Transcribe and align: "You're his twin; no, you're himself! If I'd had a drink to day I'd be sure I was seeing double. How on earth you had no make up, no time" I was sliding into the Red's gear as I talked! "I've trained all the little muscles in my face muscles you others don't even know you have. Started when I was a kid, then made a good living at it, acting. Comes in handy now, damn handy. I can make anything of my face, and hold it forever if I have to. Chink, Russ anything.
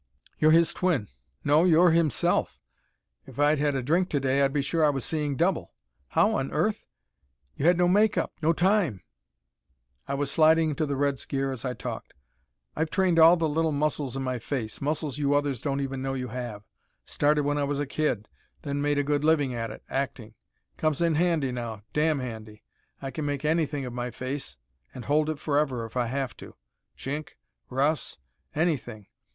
"You're 0.39 0.49
his 0.49 0.73
twin; 0.73 1.09
no, 1.43 1.63
you're 1.63 1.91
himself! 1.91 2.59
If 3.27 3.37
I'd 3.37 3.59
had 3.59 3.75
a 3.75 3.83
drink 3.83 4.09
to 4.09 4.19
day 4.19 4.41
I'd 4.41 4.51
be 4.51 4.63
sure 4.63 4.83
I 4.83 4.89
was 4.89 5.05
seeing 5.05 5.35
double. 5.35 5.75
How 6.07 6.37
on 6.39 6.51
earth 6.51 6.87
you 7.55 7.67
had 7.67 7.77
no 7.77 7.87
make 7.87 8.17
up, 8.17 8.33
no 8.41 8.51
time" 8.51 9.03
I 10.07 10.15
was 10.15 10.31
sliding 10.31 10.71
into 10.71 10.87
the 10.87 10.95
Red's 10.95 11.23
gear 11.25 11.51
as 11.51 11.63
I 11.63 11.75
talked! 11.75 12.15
"I've 12.75 12.89
trained 12.89 13.19
all 13.19 13.37
the 13.37 13.47
little 13.47 13.71
muscles 13.71 14.17
in 14.17 14.23
my 14.23 14.39
face 14.39 14.81
muscles 14.81 15.19
you 15.19 15.35
others 15.35 15.61
don't 15.61 15.81
even 15.81 16.01
know 16.01 16.15
you 16.15 16.29
have. 16.29 16.63
Started 17.05 17.43
when 17.43 17.59
I 17.59 17.63
was 17.63 17.79
a 17.79 17.85
kid, 17.85 18.27
then 18.63 18.81
made 18.81 18.97
a 18.97 19.03
good 19.03 19.23
living 19.23 19.53
at 19.53 19.69
it, 19.69 19.83
acting. 19.87 20.33
Comes 20.77 20.99
in 20.99 21.13
handy 21.13 21.51
now, 21.51 21.83
damn 21.93 22.17
handy. 22.17 22.63
I 23.03 23.11
can 23.11 23.27
make 23.27 23.45
anything 23.45 23.85
of 23.85 23.93
my 23.93 24.09
face, 24.09 24.57
and 24.95 25.05
hold 25.05 25.29
it 25.29 25.37
forever 25.37 25.85
if 25.85 25.95
I 25.95 26.07
have 26.07 26.35
to. 26.37 26.55
Chink, 26.97 27.35
Russ 27.69 28.17
anything. 28.55 29.05